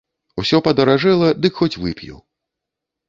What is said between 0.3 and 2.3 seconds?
Усё падаражэла, дык хоць вып'ю.